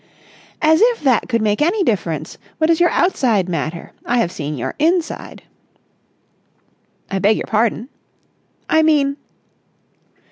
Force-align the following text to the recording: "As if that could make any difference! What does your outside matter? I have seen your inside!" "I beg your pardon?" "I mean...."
"As 0.63 0.81
if 0.81 1.01
that 1.01 1.29
could 1.29 1.43
make 1.43 1.61
any 1.61 1.83
difference! 1.83 2.39
What 2.57 2.65
does 2.69 2.79
your 2.79 2.89
outside 2.89 3.47
matter? 3.47 3.91
I 4.03 4.17
have 4.17 4.31
seen 4.31 4.57
your 4.57 4.73
inside!" 4.79 5.43
"I 7.11 7.19
beg 7.19 7.37
your 7.37 7.45
pardon?" 7.45 7.87
"I 8.67 8.81
mean...." 8.81 9.17